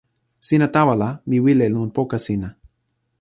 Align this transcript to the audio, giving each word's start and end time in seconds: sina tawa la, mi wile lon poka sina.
sina 0.47 0.67
tawa 0.75 0.93
la, 1.01 1.09
mi 1.29 1.37
wile 1.45 1.65
lon 1.73 1.89
poka 1.95 2.17
sina. 2.25 2.49